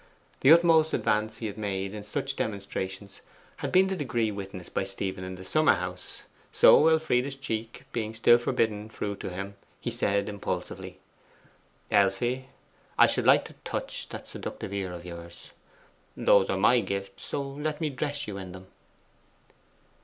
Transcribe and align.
The 0.39 0.51
utmost 0.51 0.95
advance 0.95 1.37
he 1.37 1.45
had 1.45 1.59
made 1.59 1.93
in 1.93 2.01
such 2.01 2.35
demonstrations 2.35 3.21
had 3.57 3.71
been 3.71 3.87
to 3.89 3.93
the 3.93 3.97
degree 3.99 4.31
witnessed 4.31 4.73
by 4.73 4.83
Stephen 4.83 5.23
in 5.23 5.35
the 5.35 5.43
summer 5.43 5.75
house. 5.75 6.23
So 6.51 6.87
Elfride's 6.87 7.35
cheek 7.35 7.83
being 7.91 8.15
still 8.15 8.39
forbidden 8.39 8.89
fruit 8.89 9.19
to 9.19 9.29
him, 9.29 9.57
he 9.79 9.91
said 9.91 10.27
impulsively. 10.27 10.97
'Elfie, 11.91 12.49
I 12.97 13.05
should 13.05 13.27
like 13.27 13.45
to 13.45 13.53
touch 13.63 14.09
that 14.09 14.25
seductive 14.25 14.73
ear 14.73 14.91
of 14.91 15.05
yours. 15.05 15.51
Those 16.17 16.49
are 16.49 16.57
my 16.57 16.79
gifts; 16.79 17.23
so 17.25 17.43
let 17.43 17.79
me 17.79 17.91
dress 17.91 18.27
you 18.27 18.37
in 18.37 18.53
them. 18.53 18.69